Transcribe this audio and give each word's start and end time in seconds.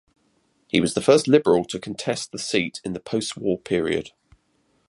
He 0.67 0.81
was 0.81 0.95
the 0.95 1.01
first 1.01 1.27
Liberal 1.27 1.63
to 1.65 1.79
contest 1.79 2.31
the 2.31 2.39
seat 2.39 2.81
in 2.83 2.93
the 2.93 2.99
post-war 2.99 3.59
period. 3.59 4.13